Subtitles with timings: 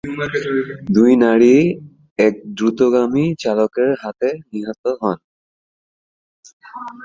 [0.91, 1.63] দুই নারীই
[2.19, 5.17] এক দ্রুতগামী চালকের হাতে নিহত হন।